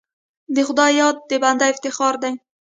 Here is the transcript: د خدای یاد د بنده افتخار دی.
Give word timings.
د 0.55 0.57
خدای 0.67 0.91
یاد 1.01 1.17
د 1.29 1.31
بنده 1.43 1.65
افتخار 1.71 2.13
دی. 2.23 2.33